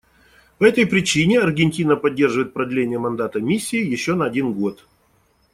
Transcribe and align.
По 0.57 0.63
этой 0.63 0.87
причине 0.87 1.39
Аргентина 1.39 1.95
поддерживает 1.95 2.53
продление 2.53 2.97
мандата 2.97 3.39
Миссии 3.39 3.85
еще 3.85 4.15
на 4.15 4.25
один 4.25 4.51
год. 4.51 4.87